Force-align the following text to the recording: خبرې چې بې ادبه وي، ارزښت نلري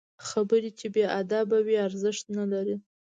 خبرې 0.27 0.69
چې 0.79 0.87
بې 0.93 1.05
ادبه 1.19 1.57
وي، 1.65 1.75
ارزښت 1.87 2.25
نلري 2.37 2.75